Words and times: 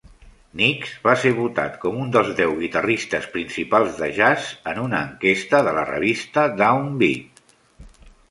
Nix 0.59 0.93
va 1.07 1.11
ser 1.23 1.31
votat 1.39 1.73
com 1.83 1.99
un 2.03 2.07
dels 2.15 2.31
deu 2.39 2.55
guitarristes 2.61 3.27
principals 3.35 3.99
de 4.03 4.09
jazz 4.19 4.49
en 4.71 4.81
una 4.87 5.01
enquesta 5.09 5.59
de 5.67 5.75
la 5.79 5.83
revista 5.93 6.47
"Down 6.63 6.89
Beat". 7.03 7.45